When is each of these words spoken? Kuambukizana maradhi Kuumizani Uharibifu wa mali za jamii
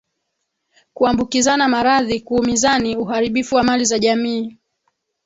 Kuambukizana 0.93 1.67
maradhi 1.67 2.19
Kuumizani 2.21 2.95
Uharibifu 2.97 3.55
wa 3.55 3.63
mali 3.63 3.85
za 3.85 3.99
jamii 3.99 4.57